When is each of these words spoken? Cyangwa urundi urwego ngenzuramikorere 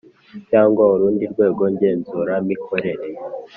Cyangwa 0.49 0.81
urundi 0.93 1.23
urwego 1.27 1.63
ngenzuramikorere 1.73 3.05